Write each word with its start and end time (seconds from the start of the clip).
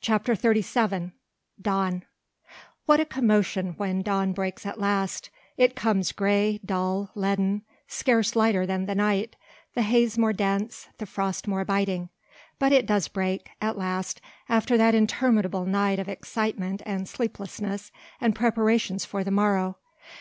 CHAPTER 0.00 0.36
XXXVII 0.36 1.10
DAWN 1.60 2.04
What 2.86 3.00
a 3.00 3.04
commotion 3.04 3.74
when 3.76 4.02
dawn 4.02 4.32
breaks 4.32 4.64
at 4.64 4.78
last; 4.78 5.30
it 5.56 5.74
comes 5.74 6.12
grey, 6.12 6.60
dull, 6.64 7.10
leaden, 7.16 7.62
scarce 7.88 8.36
lighter 8.36 8.66
than 8.66 8.86
the 8.86 8.94
night, 8.94 9.34
the 9.74 9.82
haze 9.82 10.16
more 10.16 10.32
dense, 10.32 10.86
the 10.98 11.06
frost 11.06 11.48
more 11.48 11.64
biting. 11.64 12.08
But 12.60 12.70
it 12.70 12.86
does 12.86 13.08
break 13.08 13.50
at 13.60 13.76
last 13.76 14.20
after 14.48 14.76
that 14.76 14.94
interminable 14.94 15.66
night 15.66 15.98
of 15.98 16.08
excitement 16.08 16.80
and 16.86 17.08
sleeplessness 17.08 17.90
and 18.20 18.36
preparations 18.36 19.04
for 19.04 19.24
the 19.24 19.32
morrow. 19.32 19.78